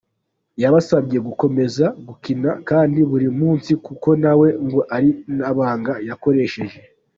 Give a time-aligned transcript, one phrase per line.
[0.61, 6.77] Yabasabye gukomeza gukina kandi buri munsi kuko nawe ngo ari ryo banga yakoresheje.